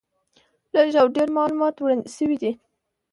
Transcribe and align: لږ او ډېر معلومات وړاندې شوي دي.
لږ 0.73 0.87
او 1.01 1.07
ډېر 1.15 1.27
معلومات 1.37 1.75
وړاندې 1.77 2.09
شوي 2.17 2.37
دي. 2.41 2.51